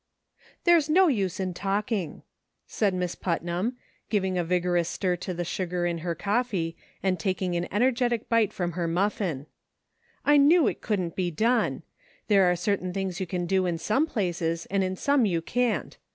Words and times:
THERE'S 0.63 0.89
no 0.89 1.09
use 1.09 1.39
in 1.39 1.53
talking," 1.53 2.23
said 2.65 2.95
Miss 2.95 3.13
Put 3.13 3.43
nam, 3.43 3.77
giving 4.09 4.35
a 4.35 4.43
vigorous 4.43 4.89
stir 4.89 5.15
to 5.17 5.31
the 5.31 5.45
sugar 5.45 5.85
in 5.85 5.99
her 5.99 6.15
coffee, 6.15 6.75
and 7.03 7.19
taking 7.19 7.55
an 7.55 7.67
energetic 7.71 8.27
bite 8.27 8.51
from 8.51 8.71
her 8.71 8.87
muffin;" 8.87 9.45
I 10.25 10.37
knew 10.37 10.65
it 10.65 10.81
couldn't 10.81 11.15
be 11.15 11.29
done. 11.29 11.83
There 12.29 12.49
are 12.49 12.55
certain 12.55 12.91
things 12.93 13.19
you 13.19 13.27
can 13.27 13.45
do 13.45 13.67
in 13.67 13.77
some 13.77 14.07
places, 14.07 14.65
and 14.71 14.83
in 14.83 14.95
some 14.95 15.27
you 15.27 15.39
can't. 15.39 15.99